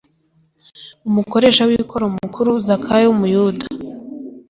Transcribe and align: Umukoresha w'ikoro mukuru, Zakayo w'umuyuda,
Umukoresha 1.07 1.61
w'ikoro 1.69 2.05
mukuru, 2.17 2.51
Zakayo 2.67 3.05
w'umuyuda, 3.07 3.65